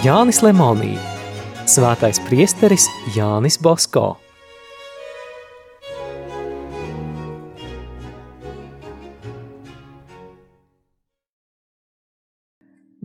Jānis 0.00 0.38
Lemonī, 0.40 0.94
svētais 1.68 2.16
priesteris 2.24 2.86
Jānis 3.12 3.58
Bosko. 3.60 4.14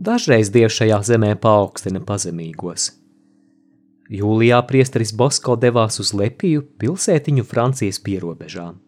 Dažreiz 0.00 0.48
Dievs 0.48 0.80
šajā 0.80 1.02
zemē 1.10 1.34
paaugstina 1.36 2.00
pazemīgos. 2.00 2.88
Jūlijā 4.08 4.64
priesteris 4.64 5.12
Bosko 5.12 5.60
devās 5.60 6.00
uz 6.00 6.16
Lepiju 6.16 6.64
pilsētiņu 6.80 7.44
Francijas 7.44 8.00
pierobežām. 8.00 8.80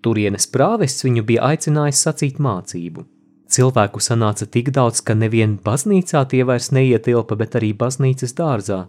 Turienes 0.00 0.48
prāvests 0.48 1.04
viņu 1.04 1.28
bija 1.28 1.52
aicinājis 1.52 2.06
sacīt 2.08 2.40
mācību. 2.40 3.04
Cilvēku 3.52 4.00
sanāca 4.00 4.46
tik 4.48 4.70
daudz, 4.72 5.02
ka 5.04 5.12
nevien 5.12 5.58
baznīcā 5.60 6.22
tie 6.30 6.40
vairs 6.48 6.70
neietilpa, 6.72 7.36
bet 7.36 7.58
arī 7.58 7.74
baznīcas 7.76 8.32
dārzā. 8.38 8.86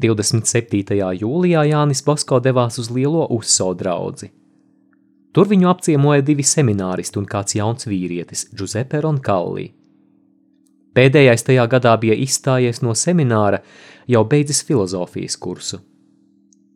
27. 0.00 0.94
jūlijā 1.20 1.64
Jānis 1.68 2.00
Bosko 2.06 2.38
devās 2.40 2.78
uz 2.80 2.88
lielo 2.88 3.26
uzso 3.36 3.74
draudzi. 3.76 4.30
Tur 5.36 5.50
viņu 5.50 5.68
apciemoja 5.68 6.24
divi 6.24 6.46
semināristi 6.46 7.20
un 7.20 7.26
kāds 7.28 7.58
jauns 7.58 7.86
vīrietis, 7.90 8.46
Giuseppe 8.56 9.02
Roncalli. 9.04 9.66
Pēdējais 10.96 11.44
tajā 11.46 11.68
gadā 11.70 11.92
bija 12.00 12.16
izstājies 12.18 12.80
no 12.82 12.96
semināra, 12.96 13.60
jau 14.08 14.24
beidzis 14.24 14.64
filozofijas 14.64 15.36
kursu. 15.36 15.82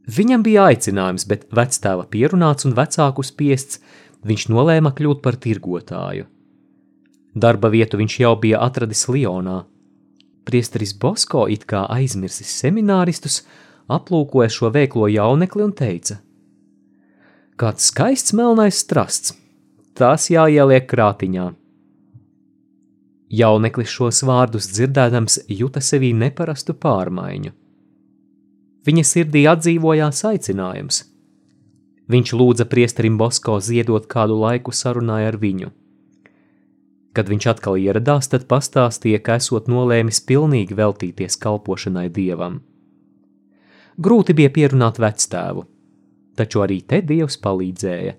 Viņam 0.04 0.45
bija 0.45 0.68
aicinājums, 0.74 1.24
bet 1.24 1.48
vectēva 1.56 2.04
pierunāts 2.12 2.68
un 2.68 2.76
vecāku 2.76 3.24
spiests, 3.24 3.80
viņš 4.29 4.51
nolēma 4.52 4.92
kļūt 4.92 5.24
par 5.24 5.40
tirgotāju. 5.40 6.29
Darba 7.35 7.68
vietu 7.68 7.99
viņš 7.99 8.18
jau 8.21 8.35
bija 8.38 8.60
atradis 8.63 9.09
Lionā. 9.10 9.65
Priesteris 10.46 10.93
Bosko 10.95 11.49
it 11.51 11.65
kā 11.66 11.82
aizmirsis 11.91 12.52
semināristus, 12.60 13.43
aplūkoja 13.91 14.52
šo 14.52 14.71
veiklo 14.74 15.09
jaunekli 15.10 15.65
un 15.65 15.73
teica: 15.73 16.21
Kāds 17.59 17.91
skaists 17.91 18.35
melnais 18.38 18.79
strasts, 18.85 19.35
tās 19.99 20.30
jāieliek 20.30 20.87
krātiņā. 20.91 21.51
Jauneklis 23.35 23.91
šos 23.91 24.23
vārdus 24.23 24.69
dzirdēdams 24.71 25.41
juta 25.48 25.80
sevī 25.82 26.13
neparastu 26.15 26.74
pārmaiņu. 26.79 27.51
Viņa 28.85 29.04
sirdī 29.09 29.46
atdzīvojās 29.48 30.21
aicinājums. 30.29 31.01
Viņš 32.13 32.35
lūdza 32.37 32.66
priesterim 32.69 33.16
Bosko 33.19 33.57
ziedot 33.65 34.07
kādu 34.07 34.37
laiku 34.38 34.74
sarunāja 34.76 35.32
ar 35.32 35.38
viņu. 35.41 35.73
Kad 37.15 37.30
viņš 37.30 37.46
atkal 37.52 37.79
ieradās, 37.79 38.26
tad 38.30 38.48
pastāstīja, 38.51 39.20
ka 39.23 39.38
esot 39.38 39.68
nolēmis 39.70 40.18
pilnīgi 40.26 40.74
veltīties 40.74 41.38
kalpošanai 41.38 42.09
dievam. 42.10 42.59
Grūti 44.02 44.34
bija 44.34 44.51
pierunāt 44.51 44.98
vectēvu, 44.98 45.62
taču 46.35 46.65
arī 46.65 46.80
te 46.82 46.98
dievs 47.07 47.38
palīdzēja. 47.38 48.16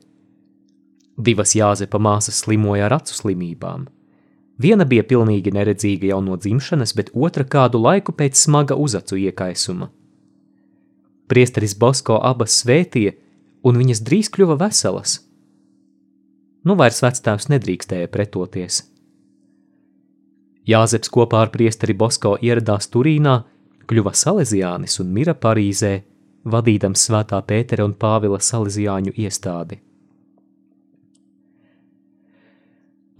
Divas 1.19 1.55
Jāzepa 1.55 1.99
māsas 1.99 2.39
slimoja 2.43 2.87
ar 2.87 2.97
acu 3.01 3.15
slimībām. 3.15 3.85
Viena 4.59 4.87
bija 4.87 5.03
pilnīgi 5.03 5.51
neredzīga 5.51 6.13
jau 6.13 6.21
no 6.23 6.37
dzimšanas, 6.39 6.95
bet 6.95 7.11
otra 7.11 7.43
kādu 7.43 7.81
laiku 7.83 8.15
pēc 8.15 8.39
smaga 8.39 8.75
uzacu 8.79 9.19
iekaisuma. 9.19 9.89
Priesteris 11.27 11.75
Bosko 11.75 12.21
abas 12.23 12.55
svētīja, 12.61 13.15
un 13.65 13.79
viņas 13.81 14.03
drīz 14.07 14.31
kļuva 14.31 14.59
veselas. 14.61 15.24
Nu 16.65 16.73
vairs 16.73 17.03
vectēvs 17.05 17.49
nedrīkstēja 17.53 18.09
pretoties. 18.09 18.81
Jāzeps 20.65 21.11
kopā 21.13 21.43
ar 21.45 21.51
priesteri 21.53 21.93
Bosko 21.93 22.35
ieradās 22.41 22.89
Turīnā, 22.89 23.35
kļuva 23.85 24.15
salesiānis 24.17 24.97
un 25.03 25.11
mira 25.13 25.35
Parīzē, 25.37 25.99
vadīdams 26.49 27.03
svētā 27.05 27.41
Pētera 27.45 27.85
un 27.85 27.93
Pāvila 27.93 28.39
salesiāņu 28.41 29.13
iestādi. 29.13 29.77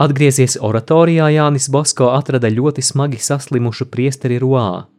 Atgriezies 0.01 0.57
oratorijā, 0.59 1.29
Jānis 1.37 1.69
Bosko 1.71 2.09
atrada 2.17 2.49
ļoti 2.51 2.81
smagi 2.83 3.21
saslimušu 3.21 3.85
priesteri 3.93 4.41
Ruā. 4.41 4.89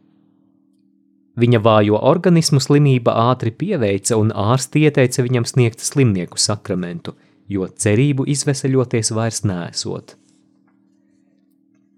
Viņa 1.37 1.59
vājo 1.61 1.99
organismu 1.99 2.63
slimība 2.63 3.13
ātri 3.27 3.51
pieveica 3.53 4.17
un 4.17 4.31
ārsti 4.33 4.87
ieteica 4.87 5.21
viņam 5.21 5.45
sniegt 5.45 5.83
slimnieku 5.85 6.39
sakramentu, 6.41 7.13
jo 7.51 7.67
cerību 7.67 8.27
izveseļoties 8.33 9.13
vairs 9.15 9.43
nēsot. 9.47 10.15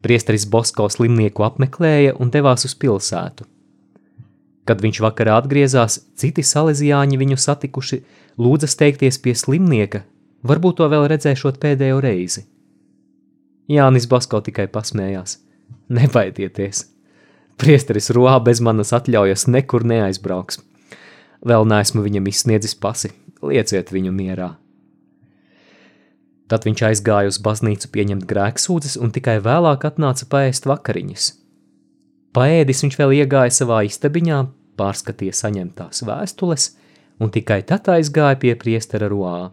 Priesteris 0.05 0.45
Bosko 0.47 0.87
slimnieku 0.89 1.43
apmeklēja 1.43 2.15
un 2.19 2.31
devās 2.31 2.63
uz 2.67 2.75
pilsētu. 2.79 3.47
Kad 4.69 4.85
viņš 4.85 5.01
vakarā 5.03 5.39
atgriezās, 5.41 5.97
citi 6.15 6.45
salesiāņi 6.45 7.19
viņu 7.19 7.39
satikuši, 7.41 7.99
lūdza 8.39 8.69
steigties 8.69 9.17
pie 9.19 9.33
slimnieka, 9.35 10.05
varbūt 10.45 10.79
to 10.79 10.87
vēl 10.93 11.09
redzēšot 11.11 11.59
pēdējo 11.59 11.99
reizi– 12.05 12.45
Jānis 13.69 14.07
Basko 14.09 14.39
tikai 14.41 14.65
pasmējās. 14.73 15.37
Nebaidieties! 15.93 16.87
Priesteris 17.59 18.09
Roā 18.15 18.39
bez 18.41 18.63
manas 18.65 18.95
atļaujas 18.97 19.45
nekur 19.51 19.85
neaizbrauks. 19.85 20.57
Vēl 21.45 21.67
neesmu 21.69 22.01
viņam 22.01 22.29
izsniedzis 22.31 22.73
pasi, 22.73 23.11
lieciet 23.45 23.91
viņu 23.93 24.13
mierā. 24.15 24.49
Tad 26.49 26.65
viņš 26.65 26.81
aizgāja 26.87 27.29
uz 27.29 27.37
baznīcu 27.45 27.91
pieņemt 27.93 28.25
grēksūdzes 28.29 28.97
un 28.97 29.13
tikai 29.13 29.37
vēlāk 29.45 29.85
atnāca 29.85 30.25
paēst 30.31 30.65
vakariņas. 30.69 31.27
Paēdis 32.33 32.83
viņš 32.85 32.97
vēl 32.97 33.15
iegāja 33.21 33.53
savā 33.53 33.83
istabiņā, 33.85 34.39
pārskatīja 34.79 35.35
saņemtās 35.37 36.03
vēstules 36.09 36.71
un 37.19 37.31
tikai 37.33 37.61
tad 37.67 37.89
aizgāja 37.93 38.39
pie 38.41 38.55
priestera 38.57 39.09
Roā. 39.11 39.51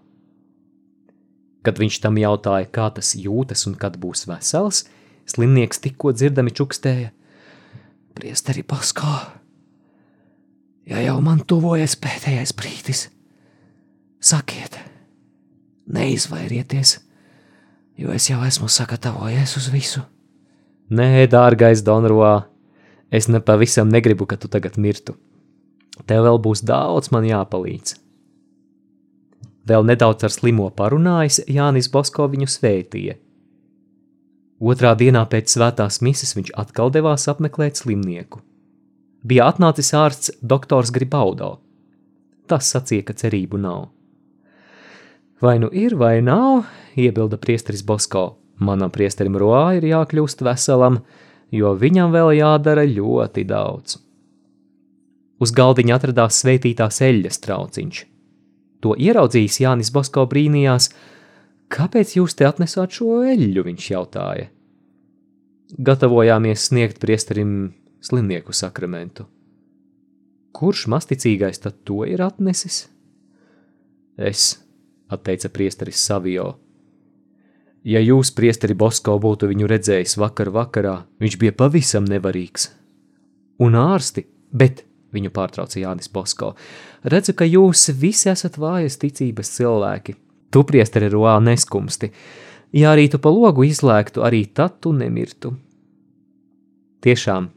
Kad 1.66 1.80
viņš 1.82 1.98
tam 2.04 2.18
jautāja, 2.20 2.68
kā 2.70 2.88
tas 2.94 3.12
jūtas 3.18 3.66
un 3.68 3.74
kad 3.80 3.98
būs 4.00 4.24
vesels, 4.30 4.84
slimnieks 5.26 5.82
tikko 5.82 6.14
dzirdami 6.14 6.54
čukstēja: 6.54 7.10
Priesteri 8.16 8.62
Paskā, 8.62 9.16
ja 10.86 11.02
jau 11.02 11.18
man 11.20 11.42
tuvojas 11.42 11.98
pēdējais 12.00 12.54
brīdis, 12.56 13.08
sakiet, 14.22 14.78
neizvairieties, 15.96 16.98
jo 17.98 18.12
es 18.14 18.28
jau 18.30 18.42
esmu 18.44 18.68
sagatavojies 18.70 19.56
uz 19.58 19.70
visu. 19.72 20.04
Nē, 20.92 21.26
dārgais 21.26 21.82
Donroā, 21.82 22.46
es 23.10 23.26
nepavisam 23.26 23.90
negribu, 23.90 24.28
ka 24.28 24.36
tu 24.38 24.50
tagad 24.52 24.76
mirtu. 24.78 25.16
Tev 26.06 26.26
vēl 26.28 26.38
būs 26.44 26.62
daudz 26.62 27.10
man 27.10 27.24
jāpalīdz. 27.26 27.96
Vēl 29.66 29.86
nedaudz 29.88 30.28
ar 30.28 30.30
slimo 30.30 30.68
parunājis, 30.70 31.40
Jānis 31.50 31.88
Bosko 31.90 32.28
viņu 32.30 32.46
svētīja. 32.52 33.16
Otrā 34.62 34.94
dienā 34.96 35.24
pēc 35.28 35.50
svētās 35.52 35.98
mises 36.06 36.36
viņš 36.36 36.52
atkal 36.56 36.92
devās 36.94 37.26
apmeklēt 37.28 37.82
slimnieku. 37.82 38.40
Bija 39.26 39.50
atnācis 39.50 39.90
ārsts 39.96 40.32
doktors 40.40 40.92
Gribaudo. 40.94 41.56
Tas 42.46 42.70
sacīja, 42.70 43.08
ka 43.08 43.16
cerību 43.18 43.58
nav. 43.58 43.88
Vai 45.42 45.58
nu 45.60 45.68
ir, 45.72 45.96
vai 46.00 46.20
nav, 46.24 46.64
iebilda 46.96 47.36
priesteris 47.36 47.84
Bosko. 47.84 48.36
Manam 48.56 48.90
priesterim 48.90 49.36
Roā 49.36 49.76
ir 49.76 49.84
jākļūst 49.90 50.40
veselam, 50.46 51.02
jo 51.52 51.74
viņam 51.76 52.14
vēl 52.14 52.32
jādara 52.38 52.86
ļoti 52.88 53.44
daudz. 53.44 54.00
Uz 55.36 55.52
galdiņa 55.52 55.98
atradās 56.00 56.40
svētītās 56.40 57.02
eļļas 57.04 57.42
trauciņš– 57.44 58.04
To 58.84 58.94
ieraudzījis 58.94 59.60
Jānis 59.64 59.90
Basko 59.94 60.26
brīnījās, 60.30 60.90
kāpēc 61.72 62.16
jūs 62.18 62.36
te 62.38 62.46
atnesāt 62.48 62.98
šo 62.98 63.22
eļļu, 63.26 63.64
viņš 63.66 63.86
jautāja. 63.90 64.50
Gatavojāmies 65.82 66.68
sniegt 66.68 67.00
priesterim 67.02 67.72
slimnieku 68.04 68.54
sakramentu. 68.54 69.26
Kurš 70.56 70.86
masticīgais 70.92 71.58
tad 71.64 71.80
to 71.88 72.04
ir 72.06 72.22
atnesis? 72.24 72.84
Es, 74.16 74.54
atteica 75.08 75.50
priesteris 75.52 76.00
Savio. 76.02 76.54
Ja 77.86 78.00
jūs, 78.02 78.32
priesteri 78.34 78.74
Bosko, 78.74 79.14
būtu 79.22 79.46
viņu 79.52 79.68
redzējis 79.70 80.16
vakar 80.18 80.50
vakarā, 80.50 80.96
viņš 81.22 81.36
bija 81.38 81.54
pavisam 81.54 82.06
nevarīgs. 82.10 82.72
Un 83.62 83.78
ārsti, 83.78 84.26
bet 84.50 84.82
viņu 85.14 85.30
pārtrauca 85.30 85.78
Jānis 85.78 86.10
Bosko. 86.12 86.54
Redzu, 87.06 87.36
ka 87.38 87.46
jūs 87.46 87.86
visi 87.94 88.30
esat 88.32 88.58
vājas 88.58 88.98
ticības 88.98 89.54
cilvēki. 89.54 90.16
Tu, 90.50 90.64
priesteri, 90.66 91.10
roā 91.12 91.38
neskumsti. 91.42 92.10
Ja 92.74 92.92
arī 92.96 93.06
tu 93.12 93.22
pa 93.22 93.30
logu 93.30 93.64
izlēktu, 93.68 94.24
arī 94.26 94.44
tad 94.50 94.80
tu 94.82 94.90
nemirtu. 94.92 95.54
Tiešām, 97.06 97.52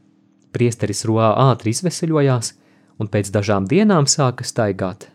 priesteris 0.54 1.08
roā 1.10 1.34
ātri 1.50 1.74
izveseļojās 1.74 2.54
un 3.02 3.10
pēc 3.10 3.34
dažām 3.34 3.66
dienām 3.66 4.06
sāka 4.06 4.46
staigāt 4.46 5.10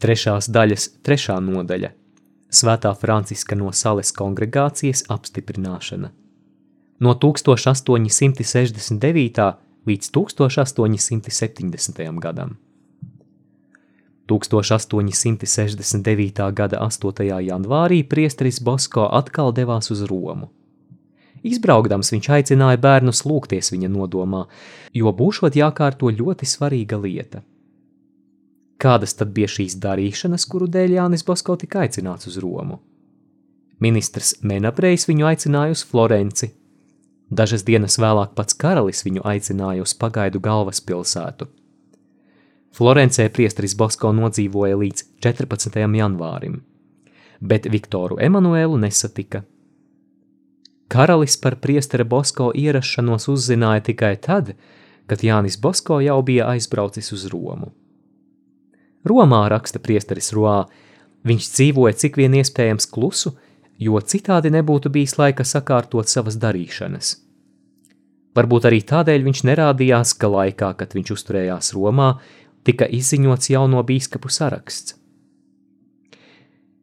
Trešās 0.00 0.48
daļas 0.48 0.92
trešā 1.04 1.36
nodaļa– 1.44 1.92
Svētā 2.50 2.90
Franciska 2.98 3.54
no 3.54 3.70
Sales 3.70 4.10
kongregācijas 4.10 5.06
apstiprināšana. 5.14 6.10
No 7.00 7.14
1869. 7.14 9.54
līdz 9.86 10.10
1870. 10.16 12.18
gadam. 12.18 12.58
1869. 14.26 16.50
gada 16.58 16.82
8. 16.82 17.30
janvārī 17.46 18.02
priesteris 18.02 18.58
Bosko 18.60 19.06
atkal 19.06 19.54
devās 19.54 19.90
uz 19.94 20.02
Romu. 20.10 20.50
Izbraukdams 21.46 22.10
viņš 22.12 22.28
aicināja 22.34 22.76
bērnus 22.82 23.24
lūgties 23.24 23.72
viņa 23.72 23.88
nodomā, 23.94 24.44
jo 24.92 25.12
būšot 25.14 25.54
jākārto 25.54 26.10
ļoti 26.10 26.46
svarīga 26.46 26.98
lieta– 26.98 27.42
Kādas 28.80 29.12
tad 29.12 29.34
bija 29.36 29.48
šīs 29.50 29.76
darīšanas, 29.82 30.46
kuru 30.48 30.64
dēļ 30.72 30.94
Jānis 30.96 31.24
Bosko 31.26 31.58
tika 31.60 31.82
aicināts 31.84 32.30
uz 32.30 32.38
Romu? 32.40 32.78
Ministrs 33.80 34.38
Menaprejs 34.40 35.04
viņu 35.08 35.26
aicināja 35.28 35.74
uz 35.74 35.82
Florenci. 35.84 36.50
Dažas 37.30 37.62
dienas 37.68 37.98
vēlāk 38.00 38.32
pats 38.36 38.56
karalis 38.56 39.04
viņu 39.04 39.24
aicināja 39.28 39.84
uz 39.84 39.92
pagaidu 39.96 40.40
galvaspilsētu. 40.44 41.48
Florencē 42.76 43.26
priesteris 43.34 43.76
Bosko 43.76 44.12
nodzīvoja 44.16 44.78
līdz 44.80 45.04
14. 45.26 45.76
janvārim, 46.00 46.60
bet 47.40 47.68
Viktoru 47.68 48.16
Emanuēlu 48.22 48.78
nesatika. 48.80 49.42
Karalis 50.90 51.36
par 51.36 51.58
priestera 51.62 52.04
Bosko 52.04 52.48
ierašanos 52.56 53.28
uzzināja 53.30 53.84
tikai 53.90 54.14
tad, 54.16 54.54
kad 55.06 55.20
Jānis 55.26 55.60
Bosko 55.60 56.00
jau 56.00 56.18
bija 56.26 56.48
aizbraucis 56.54 57.12
uz 57.12 57.28
Romu. 57.30 57.74
Romā 59.06 59.46
raksta 59.48 59.80
priesteris 59.80 60.32
Roā, 60.36 60.66
viņš 61.24 61.48
dzīvoja 61.54 61.96
cik 62.02 62.18
vien 62.20 62.36
iespējams 62.36 62.88
klusu, 62.92 63.32
jo 63.80 64.00
citādi 64.00 64.52
nebūtu 64.52 64.92
bijis 64.92 65.16
laika 65.20 65.44
sakārtot 65.44 66.08
savas 66.08 66.36
darīšanas. 66.40 67.16
Varbūt 68.36 68.68
arī 68.68 68.82
tādēļ 68.86 69.24
viņš 69.26 69.42
nerādījās, 69.48 70.14
ka 70.20 70.28
laikā, 70.30 70.74
kad 70.78 70.94
viņš 70.94 71.12
uzturējās 71.16 71.72
Romā, 71.74 72.12
tika 72.62 72.86
izziņots 72.86 73.50
jauno 73.50 73.82
bīskapu 73.82 74.30
saraksts. 74.30 74.94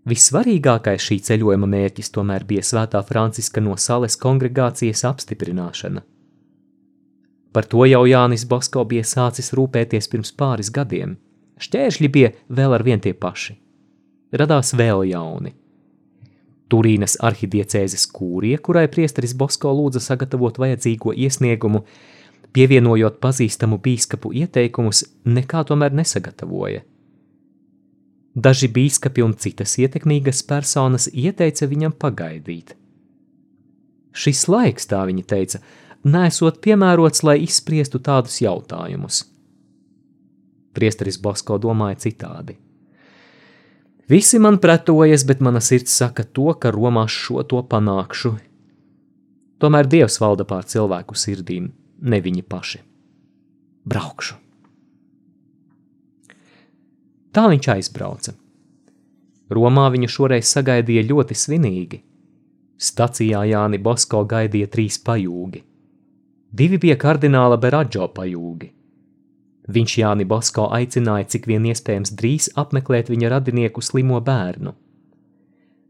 Vissvarīgākais 0.08 1.04
šī 1.04 1.19
ceļojuma 1.28 1.68
mērķis 1.68 2.14
tomēr 2.16 2.46
bija 2.48 2.64
Svētā 2.64 3.02
Franciska 3.04 3.62
no 3.62 3.75
Sales 3.75 4.16
kongregācijas 4.19 5.04
apstiprināšana. 5.08 6.04
Par 7.52 7.68
to 7.68 7.84
jau 7.88 8.06
Jānis 8.08 8.46
Bosko 8.48 8.86
bija 8.88 9.04
sācis 9.08 9.52
rūpēties 9.56 10.08
pirms 10.12 10.34
pāris 10.36 10.72
gadiem– 10.74 11.18
Šķēršļi 11.57 12.09
bija 12.13 12.33
vēl 12.54 12.75
ar 12.77 12.83
vien 12.86 13.01
tie 13.01 13.13
paši. 13.18 13.56
Radās 14.38 14.74
vēl 14.77 15.07
jauni. 15.09 15.54
Turīnas 16.68 17.15
arhidiecēzes 17.24 18.09
kūrija, 18.12 18.59
kurai 18.59 18.86
priesteris 18.92 19.33
Bosko 19.38 19.71
lūdza 19.71 20.01
sagatavot 20.04 20.59
vajadzīgo 20.59 21.13
iesniegumu, 21.15 21.86
pievienojot 22.54 23.21
pazīstamu 23.24 23.80
bīskapu 23.83 24.33
ieteikumus, 24.36 25.06
nekā 25.25 25.63
tomēr 25.69 25.95
nesagatavoja. 25.95 26.83
Daži 28.38 28.69
bīskapi 28.69 29.24
un 29.24 29.33
citas 29.39 29.77
ietekmīgas 29.81 30.44
personas 30.45 31.07
ieteica 31.13 31.69
viņam 31.71 31.95
pagaidīt. 31.98 32.75
Šis 34.18 34.44
laiks, 34.51 34.86
tā 34.92 35.00
viņa 35.07 35.25
teica, 35.31 35.63
nesot 36.06 36.59
piemērots, 36.62 37.24
lai 37.25 37.39
izspriestu 37.48 38.04
tādus 38.04 38.42
jautājumus– 38.44 39.24
Priesteris 40.77 41.18
Bosko 41.21 41.57
domāja 41.62 41.97
citādi. 42.06 42.57
Visi 44.07 44.39
man 44.39 44.59
pretojas, 44.63 45.25
bet 45.27 45.41
mana 45.44 45.59
sirds 45.59 45.91
saka 45.91 46.24
to, 46.24 46.53
ka 46.56 46.71
Romā 46.71 47.07
šo 47.12 47.44
to 47.44 47.59
panākšu. 47.68 48.38
Tomēr 49.59 49.89
Dievs 49.89 50.19
valda 50.21 50.45
pār 50.47 50.63
cilvēku 50.69 51.18
sirdīm, 51.18 51.71
ne 52.00 52.19
viņi 52.21 52.44
paši. 52.47 52.83
Braukšu. 53.88 54.38
Tā 57.33 57.44
viņš 57.51 57.68
aizbrauca. 57.73 58.33
Romā 59.53 59.89
viņu 59.94 60.07
šoreiz 60.12 60.47
sagaidīja 60.53 61.03
ļoti 61.09 61.35
svinīgi. 61.38 62.00
Stacijā 62.77 63.44
Jāni 63.50 63.80
Bosko 63.81 64.23
gaidīja 64.30 64.69
trīs 64.71 65.00
pajūgi. 65.03 65.63
Divi 66.53 66.80
bija 66.80 66.95
kardināla 67.00 67.57
Beradžo 67.59 68.07
pajūgi. 68.15 68.71
Viņš 69.68 69.94
Jāni 70.00 70.24
Bosko 70.24 70.69
aicināja 70.72 71.28
cik 71.34 71.48
vien 71.52 71.66
iespējams 71.68 72.14
drīz 72.16 72.48
apmeklēt 72.56 73.10
viņa 73.12 73.31
radinieku 73.36 73.84
slimo 73.84 74.19
bērnu. 74.24 74.72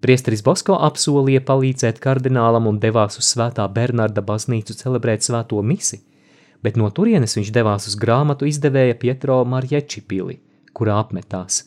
Priesteris 0.02 0.42
Bosko 0.46 0.78
apsolīja 0.88 1.44
palīdzēt 1.46 2.02
kardinālam 2.02 2.70
un 2.70 2.80
devās 2.82 3.18
uz 3.22 3.30
Svētā 3.34 3.66
Bernarda 3.74 4.22
baznīcu 4.26 4.74
celebrēt 4.78 5.26
svēto 5.26 5.62
misi, 5.62 6.02
bet 6.62 6.78
no 6.78 6.90
turienes 6.90 7.38
viņš 7.38 7.54
devās 7.54 7.88
uz 7.90 7.98
grāmatu 8.02 8.50
izdevēja 8.50 8.98
Pietro 8.98 9.44
Marječi 9.46 10.02
pili, 10.02 10.40
kurā 10.74 10.98
apmetās. 11.02 11.64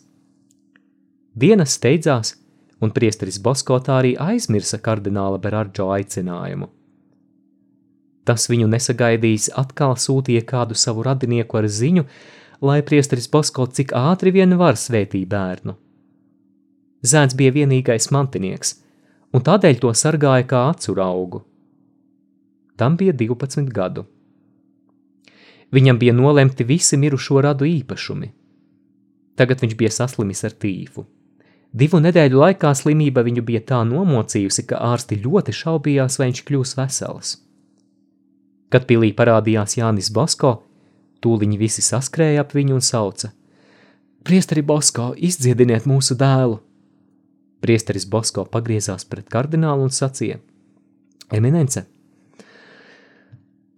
Dienas 1.35 1.79
steidzās, 1.79 2.35
un 2.83 2.91
priesteris 2.95 3.39
Bosko 3.43 3.79
tā 3.87 4.03
arī 4.03 4.17
aizmirsa 4.19 4.83
kardināla 4.83 5.39
Berardžo 5.43 5.91
aicinājumu– 5.95 6.73
Tas 8.29 8.49
viņu 8.51 8.69
nesagaidījis 8.71 9.51
atkal 9.59 9.97
sūtīja 9.97 10.45
kādu 10.47 10.77
savu 10.77 11.05
radinieku 11.07 11.61
ar 11.61 11.69
ziņu, 11.69 12.05
lai 12.61 12.81
priesteris 12.85 13.29
Bosko 13.33 13.67
cik 13.67 13.95
ātri 13.97 14.33
vien 14.37 14.57
var 14.61 14.77
svētī 14.77 15.25
bērnu. 15.27 15.77
Zēns 17.01 17.37
bija 17.37 17.55
vienīgais 17.57 18.11
mantinieks, 18.13 18.75
un 19.33 19.45
tādēļ 19.45 19.81
to 19.81 19.93
sargāja 19.97 20.45
kā 20.47 20.67
acu 20.75 20.97
augu. 21.01 21.45
Tam 22.77 22.97
bija 22.97 23.13
12 23.13 23.73
gadu. 23.73 24.05
Viņam 25.73 25.99
bija 25.99 26.13
nolemti 26.13 26.65
visi 26.65 26.97
mirušo 26.97 27.41
radu 27.41 27.65
īpašumi. 27.65 28.33
Tagad 29.37 29.61
viņš 29.63 29.77
bija 29.77 29.91
saslimis 29.91 30.45
ar 30.45 30.53
tīfu. 30.53 31.07
Divu 31.73 32.01
nedēļu 32.03 32.41
laikā 32.41 32.73
slimība 32.75 33.23
viņu 33.23 33.45
bija 33.47 33.61
tā 33.61 33.85
nomocījusi, 33.87 34.67
ka 34.67 34.81
ārsti 34.91 35.21
ļoti 35.23 35.55
šaubījās, 35.55 36.19
vai 36.19 36.33
viņš 36.33 36.43
kļūs 36.49 36.75
vesels. 36.81 37.37
Kad 38.71 38.87
pilī 38.87 39.11
parādījās 39.17 39.77
Jānis 39.81 40.11
Bosko, 40.15 40.61
tūliņi 41.25 41.59
visi 41.59 41.83
saskrēja 41.83 42.45
ap 42.45 42.55
viņu 42.55 42.79
un 42.79 42.85
sauca: 42.87 43.33
Priesteri 44.25 44.63
Bosko, 44.63 45.13
izdziediniet 45.17 45.89
mūsu 45.91 46.15
dēlu! 46.19 46.61
Priesteris 47.61 48.07
Bosko 48.09 48.47
pagriezās 48.49 49.05
pret 49.05 49.29
kardinālu 49.29 49.89
un 49.89 49.93
sacīja: 49.93 50.39
Eminence, 51.35 51.85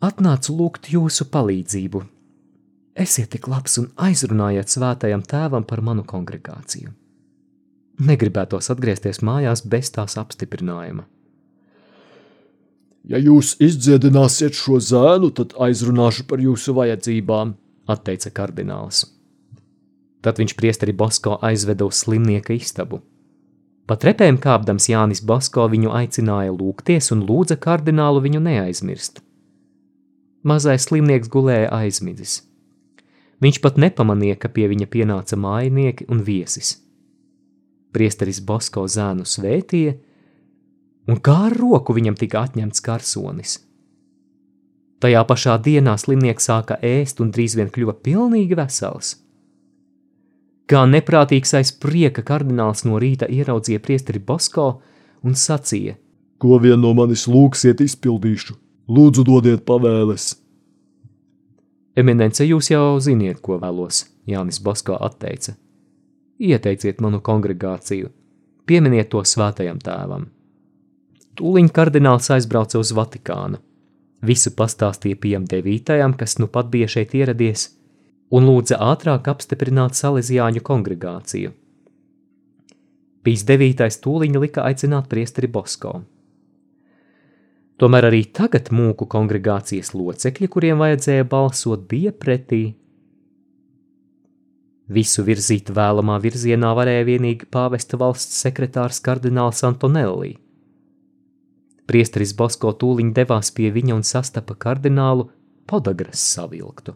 atnācu 0.03 0.55
lūgt 0.59 0.93
jūsu 0.93 1.27
palīdzību. 1.33 2.03
Esiet 3.03 3.31
tik 3.33 3.49
labs 3.49 3.79
un 3.81 3.89
aizrunājiet 3.97 4.69
svētajam 4.69 5.23
tēvam 5.25 5.65
par 5.65 5.81
manu 5.81 6.05
kongregāciju. 6.05 6.93
Negribētos 8.03 8.69
atgriezties 8.73 9.23
mājās 9.25 9.65
bez 9.65 9.91
tās 9.95 10.19
apstiprinājuma. 10.21 11.07
Ja 13.09 13.19
jūs 13.19 13.57
izdziedināsiet 13.63 14.55
šo 14.55 14.79
zēnu, 14.79 15.33
tad 15.35 15.57
aizrunāšu 15.59 16.27
par 16.31 16.43
jūsu 16.43 16.75
vajadzībām, 16.77 17.57
atteica 17.91 18.31
kardināls. 18.31 19.09
Tad 20.23 20.39
viņš 20.39 20.55
priesteri 20.55 20.95
Bosko 20.95 21.41
aizveda 21.43 21.89
uz 21.89 22.05
slimnieka 22.05 22.55
istabu. 22.55 23.01
Pa 23.91 23.97
trepēm 23.99 24.39
kāpdams 24.39 24.87
Jānis 24.93 25.25
Bosko 25.27 25.67
viņu 25.73 25.91
aicināja 25.99 26.55
lūgties 26.55 27.11
un 27.11 27.25
lūdza 27.27 27.59
kardinālu 27.59 28.23
viņu 28.23 28.45
neaizmirst. 28.45 29.19
Mazais 30.47 30.87
slimnieks 30.87 31.31
gulēja 31.31 31.73
aizmidzis. 31.75 32.41
Viņš 33.43 33.59
pat 33.63 33.81
nepamanīja, 33.83 34.39
ka 34.39 34.49
pie 34.55 34.69
viņa 34.71 34.87
pienāca 34.87 35.35
mājinieki 35.39 36.07
un 36.07 36.23
viesis. 36.23 36.77
Priesteris 37.91 38.39
Bosko 38.47 38.87
zēnu 38.87 39.27
svētīja, 39.27 39.97
un 41.09 41.19
kā 41.19 41.37
ar 41.49 41.57
roku 41.59 41.95
viņam 41.97 42.17
tika 42.19 42.45
atņemts 42.47 42.85
karsonis. 42.85 43.59
Tajā 45.03 45.25
pašā 45.27 45.57
dienā 45.59 45.97
slimnieks 45.99 46.47
sāka 46.47 46.77
ēst 46.79 47.21
un 47.23 47.33
drīz 47.35 47.57
vien 47.59 47.71
kļuva 47.75 47.97
pilnīgi 48.07 48.55
vesels. 48.59 49.17
Kā 50.71 50.85
neprātīgs 50.87 51.57
aiz 51.59 51.73
prieka 51.75 52.23
kardināls 52.23 52.85
no 52.87 53.01
rīta 53.03 53.27
ieraudzīja 53.27 53.83
priesteri 53.83 54.23
Bosko 54.23 54.67
un 55.27 55.35
sacīja: 55.35 55.97
Ko 56.39 56.59
vien 56.63 56.81
no 56.81 56.93
manis 56.95 57.27
lūgsiet, 57.27 57.83
izpildīšu, 57.83 58.55
lūdzu, 58.89 59.25
dodiet 59.27 59.67
pavēles. 59.67 60.29
Eminence, 61.99 62.47
jūs 62.47 62.71
jau 62.71 63.01
ziniet, 63.05 63.43
ko 63.43 63.59
vēlos, 63.61 64.07
Jānis 64.27 64.63
Bosko 64.63 64.97
atteica. 64.97 65.57
Ieteiciet 66.41 67.03
manu 67.05 67.21
kongregāciju, 67.21 68.09
pieminiet 68.67 69.11
to 69.13 69.21
svētajam 69.27 69.83
tēvam. 69.83 70.31
Tūliņ 71.41 71.69
kardināls 71.73 72.29
aizbrauca 72.35 72.81
uz 72.83 72.91
Vatikānu. 72.93 73.61
Visu 74.23 74.53
pastāstīja 74.55 75.19
Piem 75.23 75.47
devītajam, 75.49 76.13
kas 76.19 76.37
nu 76.39 76.47
pat 76.47 76.69
bija 76.71 76.91
šeit 76.93 77.15
ieradies, 77.19 77.71
un 78.31 78.47
lūdza 78.47 78.79
ātrāk 78.93 79.31
apstiprināt 79.33 79.97
Salesiāņu 79.99 80.63
kongregāciju. 80.67 81.55
Pīs 83.23 83.45
devītais 83.49 83.99
tūliņ 84.03 84.39
lika 84.43 84.67
aicināt 84.69 85.09
priesteri 85.11 85.49
Bosko. 85.49 86.03
Tomēr 87.81 88.11
arī 88.11 88.23
tagad 88.31 88.69
mūku 88.75 89.09
kongregācijas 89.11 89.95
locekļi, 89.97 90.49
kuriem 90.53 90.79
vajadzēja 90.83 91.27
balsot, 91.27 91.89
bija 91.91 92.13
pretī. 92.13 92.63
Visu 94.93 95.25
virzīt 95.27 95.73
vēlamā 95.73 96.21
virzienā 96.23 96.75
varēja 96.77 97.09
vienīgi 97.09 97.49
pāvesta 97.51 97.99
valsts 97.99 98.43
sekretārs 98.45 99.01
kardināls 99.03 99.65
Antonelli. 99.67 100.37
Priesteris 101.91 102.33
Bosko 102.39 102.73
tūliņ 102.79 103.13
devās 103.17 103.51
pie 103.55 103.71
viņa 103.75 103.97
un 103.97 104.05
sastapa 104.07 104.55
kardinālu 104.55 105.29
podagras 105.67 106.23
savilktu. 106.35 106.95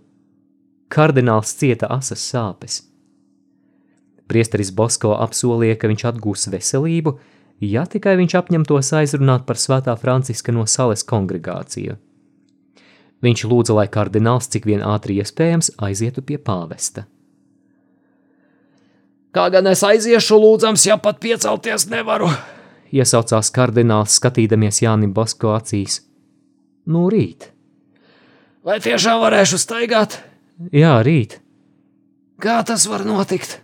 Kardināls 0.93 1.55
cieta 1.59 1.90
asas 1.90 2.23
sāpes. 2.23 2.85
Priesteris 4.31 4.71
Bosko 4.75 5.14
apsolīja, 5.19 5.78
ka 5.78 5.90
viņš 5.90 6.05
atgūs 6.11 6.49
veselību, 6.50 7.16
ja 7.62 7.87
tikai 7.87 8.16
viņš 8.21 8.38
apņemtos 8.40 8.93
aizrunāt 9.00 9.47
par 9.47 9.59
svētā 9.59 9.95
Franciska 9.99 10.55
no 10.55 10.66
sales 10.71 11.07
kongregāciju. 11.07 11.99
Viņš 13.26 13.45
lūdza, 13.50 13.75
lai 13.78 13.87
kardināls 13.90 14.50
cik 14.52 14.66
vien 14.69 14.83
ātri 14.87 15.19
iespējams 15.23 15.73
aizietu 15.83 16.23
pie 16.23 16.38
pāvesta. 16.38 17.07
Kā 19.35 19.49
gan 19.52 19.66
es 19.69 19.83
aiziešu, 19.85 20.38
lūdzams, 20.40 20.87
ja 20.88 20.97
pat 21.00 21.19
piecelties 21.21 21.90
nevaru? 21.93 22.31
Iesaucās 22.95 23.50
kardināls, 23.55 24.19
skatīdamies 24.21 24.83
Jānim 24.85 25.12
Bosko 25.14 25.55
acīs. 25.57 26.00
Nu, 26.87 27.09
rīt. 27.11 27.50
Vai 28.66 28.78
tiešām 28.83 29.21
varēšu 29.23 29.59
staigāt? 29.62 30.21
Jā, 30.75 30.99
rīt. 31.07 31.40
Kā 32.43 32.61
tas 32.66 32.87
var 32.90 33.05
notikt? 33.07 33.61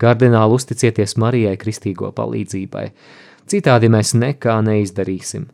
Kardināli 0.00 0.56
uzticieties 0.58 1.16
Marijai 1.20 1.56
kristīgo 1.56 2.10
palīdzībai, 2.12 2.86
citādi 3.48 3.88
mēs 3.92 4.12
nekā 4.18 4.58
neizdarīsim. 4.66 5.46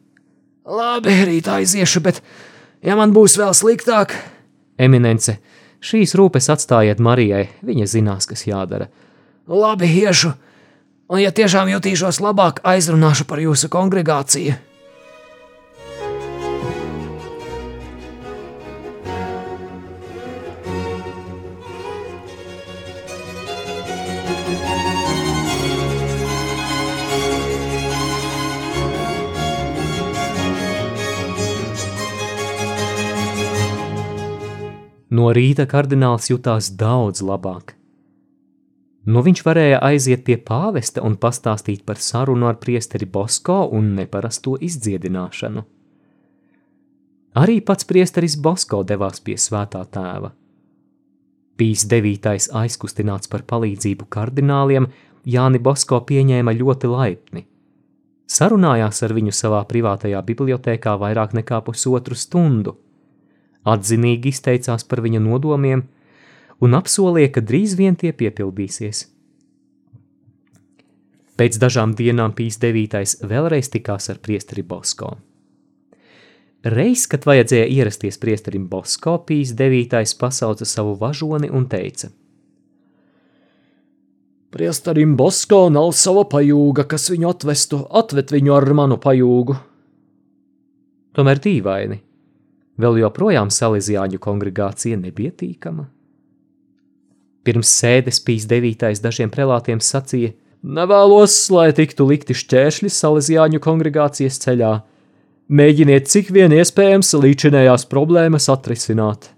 Labi, 0.66 1.14
rīt 1.28 1.50
aiziešu, 1.50 2.02
bet 2.02 2.22
ja 2.82 2.96
man 2.98 3.14
būs 3.14 3.36
vēl 3.38 3.54
sliktāk, 3.54 4.14
Eminence, 4.82 5.36
šīs 5.84 6.14
rūpes 6.18 6.48
atstājiet 6.52 7.02
Marijai, 7.02 7.44
viņa 7.62 7.86
zinās, 7.86 8.26
kas 8.26 8.46
jādara. 8.46 8.88
labi 9.46 9.86
iešu, 9.86 10.32
un 11.12 11.20
ja 11.20 11.30
tiešām 11.30 11.68
jutīšos 11.74 12.22
labāk, 12.24 12.62
aizrunāšu 12.64 13.28
par 13.28 13.42
jūsu 13.44 13.68
kongregāciju. 13.72 14.56
No 35.12 35.28
rīta 35.36 35.66
kardināls 35.68 36.30
jutās 36.30 36.70
daudz 36.72 37.20
labāk. 37.20 37.76
Nu 39.06 39.22
viņš 39.26 39.40
varēja 39.42 39.80
aiziet 39.82 40.22
pie 40.26 40.36
pāvesta 40.38 41.02
un 41.02 41.16
pastāstīt 41.18 41.82
par 41.86 41.98
sarunu 41.98 42.46
ar 42.46 42.58
priesteri 42.62 43.06
Bosko 43.06 43.64
un 43.74 43.94
neparasto 43.96 44.54
izdziedināšanu. 44.62 45.64
Arī 47.42 47.56
pats 47.66 47.88
priesteris 47.88 48.36
Bosko 48.36 48.82
devās 48.86 49.18
pie 49.24 49.34
svētā 49.40 49.82
tēva. 49.90 50.30
Pīs 51.58 51.86
devītais 51.88 52.50
aizkustināts 52.54 53.30
par 53.32 53.42
palīdzību 53.48 54.06
kardināliem, 54.12 54.86
Jāni 55.26 55.58
Bosko 55.62 56.00
pieņēma 56.06 56.54
ļoti 56.58 56.88
laipni. 56.90 57.44
Sarunājās 58.26 59.02
ar 59.02 59.12
viņu 59.14 59.34
savā 59.34 59.60
privātajā 59.70 60.22
bibliotēkā 60.26 60.96
vairāk 60.98 61.34
nekā 61.38 61.60
pusotru 61.66 62.18
stundu– 62.18 62.78
atzinīgi 63.64 64.32
izteicās 64.32 64.84
par 64.88 65.02
viņa 65.04 65.20
nodomiem 65.22 65.84
un 66.62 66.78
apsolīja, 66.78 67.32
ka 67.34 67.42
drīz 67.44 67.74
vien 67.78 67.98
tie 67.98 68.12
piepildīsies. 68.14 69.08
Pēc 71.36 71.58
dažām 71.58 71.96
dienām 71.98 72.34
Pīs 72.38 72.60
9. 72.62 73.26
vēlreiz 73.26 73.70
tikās 73.72 74.10
ar 74.12 74.20
priesteri 74.22 74.62
Bosko. 74.62 75.16
Reiz, 76.62 77.08
kad 77.10 77.24
vajadzēja 77.26 77.66
ierasties 77.66 78.20
priesterim 78.22 78.68
Bosko, 78.70 79.16
Pīs 79.26 79.56
9. 79.58 79.96
pasauca 80.20 80.68
savu 80.68 80.94
važoni 81.00 81.50
un 81.50 81.66
teica: 81.72 82.12
Priesterim 84.52 85.16
Bosko 85.16 85.66
nav 85.72 85.90
sava 85.98 86.22
pajūga, 86.30 86.86
kas 86.86 87.10
viņu 87.10 87.32
atvestu, 87.32 87.82
atved 87.90 88.30
viņu 88.36 88.54
ar 88.54 88.70
manu 88.76 89.00
pajūgu. 89.02 89.58
Tomēr 91.16 91.40
dīvaini, 91.42 91.98
Vēl 92.80 93.02
joprojām 93.02 93.50
Salīzijāņu 93.52 94.20
kongregācija 94.22 94.96
nebija 94.96 95.34
tīkama. 95.36 95.84
Pirms 97.42 97.72
sēdes 97.80 98.20
pīs 98.22 98.46
devītais 98.50 99.02
dažiem 99.02 99.30
prelātiem 99.32 99.82
sacīja: 99.82 100.32
Nevēlos, 100.62 101.34
lai 101.50 101.72
tiktu 101.74 102.06
likti 102.06 102.36
šķēršļi 102.38 102.90
Salīzijāņu 102.94 103.60
kongregācijas 103.62 104.38
ceļā. 104.44 104.72
Mēģiniet 105.52 106.06
cik 106.08 106.30
vien 106.32 106.54
iespējams 106.54 107.10
līdzinējās 107.18 107.88
problēmas 107.90 108.46
atrisināt. 108.52 109.32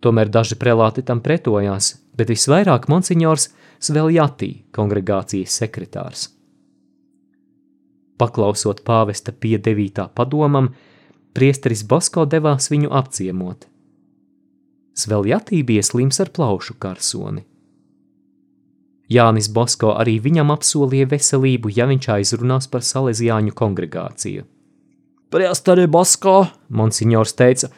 Tomēr 0.00 0.30
daži 0.30 0.54
prelāti 0.60 1.02
tam 1.02 1.20
pretojās, 1.24 1.96
bet 2.14 2.30
visvairāk 2.30 2.86
monsignors 2.92 3.50
Sveljatī, 3.82 4.52
kongregācijas 4.72 5.58
sekretārs. 5.60 6.28
Paklausot 8.16 8.80
pāvesta 8.86 9.34
pie 9.34 9.58
devītā 9.60 10.06
padomam, 10.14 10.70
priesteris 11.36 11.82
Bosko 11.84 12.24
devās 12.24 12.70
viņu 12.72 12.94
apciemot. 12.94 13.66
Sveljatī 14.96 15.60
bija 15.66 15.84
slims 15.84 16.20
ar 16.24 16.30
plaušu 16.32 16.78
karsoni. 16.80 17.44
Jānis 19.12 19.46
Bosko 19.52 19.92
arī 19.94 20.16
viņam 20.22 20.50
apsolīja 20.54 21.06
veselību, 21.10 21.70
ja 21.76 21.86
viņš 21.86 22.08
aizrunās 22.16 22.66
par 22.70 22.82
Salesiāņu 22.82 23.54
kongregāciju. 23.54 24.46
Priesteri 25.30 25.86
Bosko, 25.86 26.46
monsignors 26.70 27.36
teica, 27.38 27.68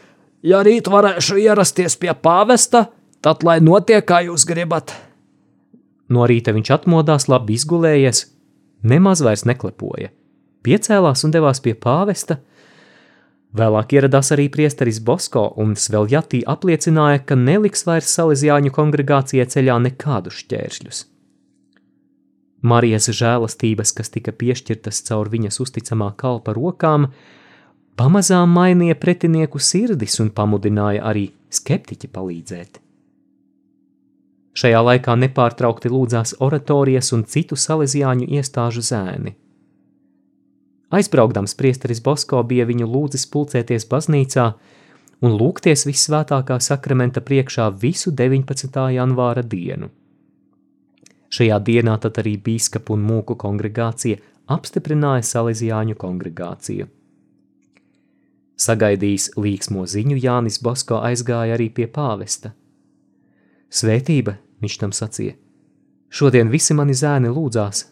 ja 0.46 0.62
rīt 0.64 0.88
varēšu 0.88 1.40
ierasties 1.42 1.98
pie 2.00 2.14
pāvesta, 2.14 2.86
tad 3.20 3.44
lai 3.44 3.58
notiek, 3.60 4.04
kā 4.06 4.22
jūs 4.28 4.46
gribat. 4.48 4.94
No 6.08 6.24
rīta 6.28 6.54
viņš 6.56 6.70
atmodās, 6.78 7.28
labi 7.28 7.58
izgulējies, 7.58 8.24
nemaz 8.88 9.24
vairs 9.24 9.44
neklepoja. 9.48 10.12
Piecēlās 10.64 11.24
un 11.26 11.34
devās 11.34 11.60
pie 11.64 11.74
pāvesta, 11.74 12.38
Vēlāk 13.56 13.94
ieradās 13.96 14.28
arī 14.34 14.50
priesteris 14.52 14.98
Bosko, 15.00 15.46
un 15.56 15.72
Sveljatī 15.72 16.42
apliecināja, 16.44 17.22
ka 17.24 17.36
neliks 17.36 17.86
vairs 17.88 18.10
Salesiāņu 18.12 18.72
kongregācijai 18.76 19.46
ceļā 19.48 19.78
nekādus 19.86 20.42
šķēršļus. 20.42 20.98
Marijas 22.68 23.08
žēlastības, 23.14 23.94
kas 23.96 24.12
tika 24.12 24.34
piešķirtas 24.36 25.00
caur 25.06 25.30
viņas 25.32 25.60
uzticamā 25.64 26.10
kalpa 26.20 26.52
rokām, 26.52 27.08
pamazām 27.96 28.52
mainīja 28.52 28.98
pretinieku 29.00 29.62
sirdis 29.62 30.18
un 30.20 30.28
pamudināja 30.34 31.06
arī 31.08 31.30
skeptiķi 31.48 32.12
palīdzēt. 32.12 32.82
Šajā 34.58 34.80
laikā 34.84 35.14
nepārtraukti 35.24 35.88
lūdzās 35.88 36.36
oratorijas 36.42 37.14
un 37.16 37.24
citu 37.24 37.56
salesiāņu 37.56 38.28
iestāžu 38.28 38.84
zēni– 38.84 39.38
Aizbraukdams 40.90 41.54
priesteris 41.54 42.00
Bosko 42.00 42.40
bija 42.48 42.64
viņu 42.68 42.86
lūdzis 42.88 43.26
pulcēties 43.28 43.84
baznīcā 43.90 44.46
un 45.20 45.34
lūgties 45.36 45.84
visvētākā 45.88 46.56
sakramenta 46.64 47.20
priekšā 47.20 47.68
visu 47.82 48.12
19. 48.14 48.78
janvāra 48.96 49.44
dienu. 49.44 49.90
Šajā 51.28 51.58
dienā 51.60 51.98
tad 52.00 52.20
arī 52.22 52.38
bīskapu 52.40 52.96
un 52.96 53.04
mūku 53.04 53.36
kongregācija 53.36 54.22
apstiprināja 54.48 55.26
Salesiāņu 55.28 55.98
kongregāciju. 56.00 56.88
Sagaidījis 58.58 59.34
līksmo 59.36 59.84
ziņu, 59.86 60.16
Jānis 60.24 60.56
Bosko 60.64 61.02
aizgāja 61.04 61.58
arī 61.58 61.68
pie 61.70 61.86
pāvesta. 61.86 62.54
Svētība, 63.68 64.38
viņš 64.64 64.80
tam 64.80 64.96
sacīja, 64.96 65.36
šodien 66.08 66.48
visi 66.50 66.74
mani 66.74 66.96
zēni 66.96 67.28
lūdzās, 67.28 67.84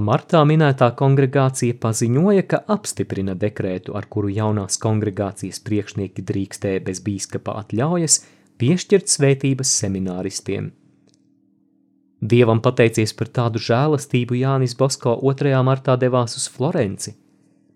martā 0.00 0.40
minētā 0.48 0.90
kongregācija 0.96 1.74
paziņoja, 1.82 2.42
ka 2.48 2.62
apstiprina 2.66 3.34
dekrētu, 3.34 3.94
ar 3.94 4.06
kuru 4.08 4.28
jaunās 4.28 4.78
kongregācijas 4.78 5.60
priekšnieki 5.60 6.22
drīkstēja 6.22 6.80
bez 6.86 7.02
bīskapa 7.04 7.52
atļaujas 7.60 8.24
piešķirt 8.58 9.08
svētības 9.08 9.68
semināristiem. 9.82 10.72
Dievam 12.20 12.62
pateicies 12.64 13.12
par 13.12 13.28
tādu 13.28 13.60
žēlastību 13.60 14.40
Jānis 14.40 14.74
Bosko 14.74 15.18
2. 15.20 15.52
martā 15.62 15.98
devās 16.00 16.36
uz 16.40 16.48
Florenci, 16.48 17.12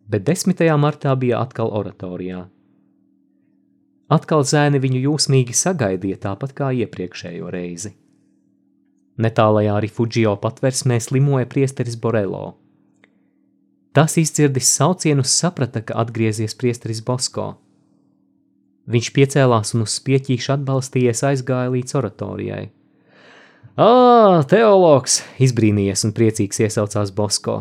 bet 0.09 0.25
10. 0.25 0.65
martā 0.81 1.13
bija 1.15 1.43
atkal 1.45 1.69
oratorijā. 1.69 2.49
Atkal 4.11 4.43
zēni 4.43 4.81
viņu 4.83 5.05
jūsmīgi 5.05 5.55
sagaidīja 5.55 6.17
tāpat 6.25 6.57
kā 6.57 6.73
iepriekšējo 6.73 7.51
reizi. 7.53 8.00
Netālajā 9.21 9.77
Rifugio 9.85 10.33
patversmē 10.41 10.97
slimoja 11.03 11.49
priesteris 11.51 11.99
Borelo. 12.01 12.55
Tas 13.93 14.15
izdzirdis 14.21 14.71
saucienus 14.71 15.35
saprata, 15.35 15.83
ka 15.83 15.99
atgriezies 16.01 16.55
priesteris 16.57 17.03
Bosko. 17.05 17.51
Viņš 18.91 19.11
piecēlās 19.15 19.75
un 19.77 19.85
uz 19.85 19.97
spieķīšu 19.99 20.55
atbalstījies 20.57 21.25
aizgāja 21.27 21.73
līdz 21.75 21.99
oratorijai. 22.01 22.63
Ā, 23.81 23.91
teologs! 24.51 25.21
izbrīnījies 25.43 26.07
un 26.09 26.15
priecīgs 26.17 26.63
iesaucās 26.65 27.13
Bosko. 27.15 27.61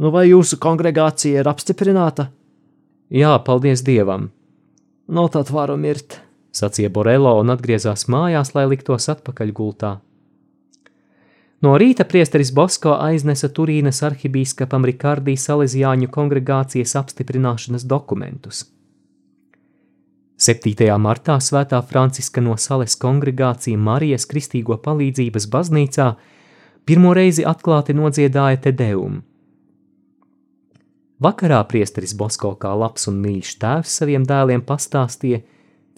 Nu 0.00 0.10
vai 0.14 0.26
jūsu 0.30 0.58
kongregācija 0.60 1.44
ir 1.44 1.48
apstiprināta? 1.48 2.30
Jā, 3.12 3.36
paldies 3.46 3.84
Dievam! 3.86 4.30
Nu 5.10 5.28
tad 5.28 5.50
varu 5.52 5.76
mirt, 5.80 6.20
sacīja 6.56 6.90
Borelo 6.94 7.36
un 7.40 7.52
atgriezās 7.52 8.08
mājās, 8.08 8.54
lai 8.56 8.68
liktos 8.70 9.10
atpakaļ 9.12 9.52
gultā. 9.56 9.98
No 11.60 11.74
rīta 11.76 12.06
priesteris 12.08 12.54
Bosko 12.56 12.94
aiznesa 13.04 13.50
Turīnas 13.52 13.98
arhibīskapam 14.06 14.86
Rikardī 14.88 15.34
Salesiāņu 15.36 16.06
kongregācijas 16.08 16.94
apstiprināšanas 16.96 17.82
dokumentus. 17.84 18.62
7. 20.40 20.86
martā 20.96 21.34
Svētā 21.36 21.82
Franciska 21.84 22.40
no 22.40 22.54
Sales 22.56 22.94
kongregācija 22.96 23.76
Marijas 23.76 24.24
Kristīgo 24.30 24.78
palīdzības 24.80 25.46
baznīcā 25.52 26.06
pirmo 26.88 27.12
reizi 27.18 27.44
atklāti 27.44 27.92
nodziedāja 27.92 28.62
te 28.64 28.72
devumu. 28.72 29.20
Vakarā 31.20 31.58
priesteris 31.68 32.14
Bosko 32.16 32.54
kā 32.56 32.70
labs 32.72 33.04
un 33.12 33.18
mīļš 33.20 33.50
tēvs 33.60 33.98
saviem 34.00 34.24
dēliem 34.24 34.64
pastāstīja, 34.64 35.42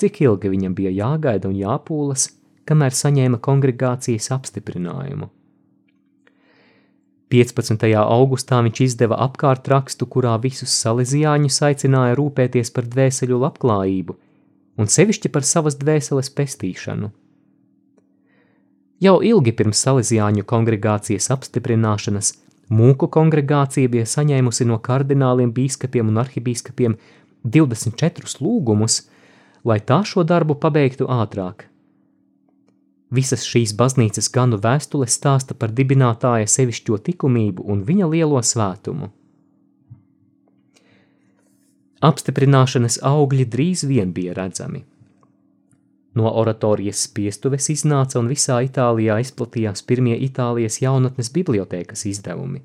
cik 0.03 0.19
ilgi 0.27 0.51
viņam 0.57 0.75
bija 0.75 0.91
jāgaida 0.97 1.47
un 1.47 1.55
jāpūlas, 1.61 2.27
kamēr 2.67 2.99
saņēma 2.99 3.39
kongregācijas 3.47 4.33
apstiprinājumu. 4.35 5.31
15. 7.33 7.87
augustā 7.97 8.59
viņš 8.61 8.81
izdeva 8.85 9.17
apkārtrakstu, 9.25 10.05
kurā 10.05 10.35
visus 10.43 10.75
salīdzjāņus 10.83 11.63
aicināja 11.69 12.19
rūpēties 12.19 12.73
par 12.77 12.85
dvēseļu 12.93 13.39
labklājību 13.47 14.17
un 14.81 14.89
sevišķi 14.89 15.31
par 15.33 15.47
savas 15.49 15.79
dvēseles 15.81 16.29
pestīšanu. 16.37 17.09
Jau 19.03 19.17
ilgi 19.25 19.55
pirms 19.57 19.81
salīdzjāņu 19.87 20.45
kongregācijas 20.53 21.31
apstiprināšanas 21.35 22.35
mūku 22.73 23.09
kongregācija 23.17 23.91
bija 23.91 24.07
saņēmusi 24.07 24.69
no 24.69 24.79
kardināliem, 24.85 25.51
bīskapiem 25.57 26.13
un 26.13 26.21
arhibīskapiem 26.23 27.01
24 27.57 28.45
lūgumus, 28.45 29.03
lai 29.65 29.81
tā 29.81 30.03
šo 30.07 30.23
darbu 30.29 30.61
pabeigtu 30.61 31.09
ātrāk. 31.11 31.72
Visas 33.13 33.43
šīs 33.45 33.75
baznīcas 33.77 34.31
ganu 34.33 34.57
vēstules 34.63 35.19
stāsta 35.19 35.55
par 35.55 35.71
dibinātāja 35.77 36.47
sevišķo 36.49 36.97
likumību 37.09 37.67
un 37.69 37.85
viņa 37.89 38.07
lielo 38.15 38.41
svētumu. 38.41 39.11
Apstiprināšanas 42.03 42.99
augļi 43.07 43.45
drīz 43.53 43.85
vien 43.87 44.11
bija 44.17 44.33
redzami. 44.39 44.81
No 46.19 46.33
oratorijas 46.41 47.03
spiestuves 47.07 47.69
iznāca 47.73 48.19
un 48.21 48.27
visā 48.33 48.57
Itālijā 48.67 49.15
izplatījās 49.23 49.81
pirmie 49.89 50.17
Itālijas 50.27 50.77
jaunatnes 50.83 51.29
bibliotēkas 51.37 52.01
izdevumi. 52.11 52.61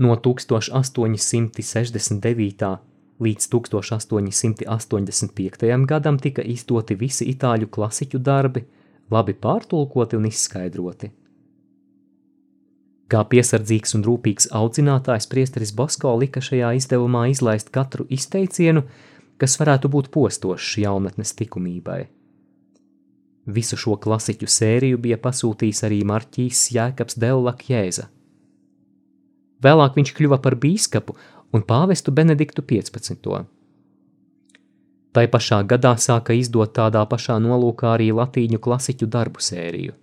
No 0.00 0.10
1869 0.16 2.89
Līdz 3.20 3.50
1885. 3.52 5.86
gadam 5.86 6.18
tika 6.18 6.42
izdoti 6.42 6.94
visi 6.96 7.28
itāļu 7.34 7.66
klasiķu 7.68 8.18
darbi, 8.18 8.64
labi 9.12 9.34
pārtulkoti 9.36 10.16
un 10.16 10.26
izskaidroti. 10.30 11.10
Kā 13.10 13.24
piesardzīgs 13.26 13.96
un 13.98 14.04
rūpīgs 14.06 14.46
audzinātājs 14.54 15.26
priesteris 15.28 15.72
Bosko 15.76 16.14
lika 16.16 16.40
šajā 16.40 16.72
izdevumā 16.78 17.26
izlaist 17.32 17.70
katru 17.74 18.06
izteicienu, 18.08 18.82
kas 19.36 19.58
varētu 19.60 19.88
būt 19.92 20.08
postošs 20.14 20.78
jaunatnes 20.84 21.34
likumībai. 21.40 22.06
Visu 23.50 23.76
šo 23.80 23.96
klasiķu 24.00 24.46
sēriju 24.46 24.98
bija 25.02 25.18
pasūtījis 25.20 25.84
arī 25.88 26.04
Marķīs 26.06 26.70
Jēkabs 26.76 27.18
Della 27.20 27.52
Kjēza. 27.58 28.06
Vēlāk 29.60 29.96
viņš 29.98 30.14
kļuva 30.16 30.38
par 30.40 30.54
bīskapu 30.60 31.16
un 31.52 31.62
pāvestu 31.62 32.12
Benediktu 32.14 32.62
15. 32.62 33.46
Tai 35.10 35.24
pašā 35.26 35.62
gadā 35.66 35.96
sāka 35.98 36.36
izdot 36.38 36.76
tādā 36.76 37.02
pašā 37.10 37.40
nolūkā 37.42 37.96
arī 37.96 38.10
latīņu 38.14 38.60
klasiķu 38.62 39.08
darbu 39.10 39.42
sēriju. 39.42 39.96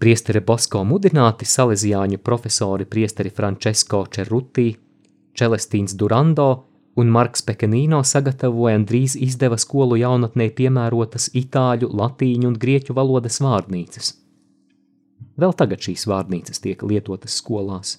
Priestere 0.00 0.40
Bosko 0.44 0.82
mudināti 0.84 1.48
salezijāņu 1.48 2.18
profesori 2.24 2.84
priesteri 2.84 3.32
Francesco 3.32 4.04
Cerruti, 4.12 4.70
Čelestīns 5.36 5.96
Durando 5.96 6.48
un 6.96 7.12
Marks 7.12 7.44
Pekenīno 7.44 8.02
sagatavoja 8.04 8.76
un 8.80 8.86
drīz 8.88 9.16
izdeva 9.20 9.56
skolu 9.60 9.98
jaunatnē 10.00 10.48
piemērotas 10.56 11.30
itāļu, 11.36 11.90
latīņu 11.92 12.48
un 12.52 12.56
grieķu 12.60 12.96
valodas 12.96 13.40
vārnīcas. 13.44 14.14
Vēl 15.36 15.52
tagad 15.56 15.84
šīs 15.84 16.06
vārnīcas 16.08 16.60
tiek 16.64 16.84
lietotas 16.84 17.36
skolās. 17.40 17.98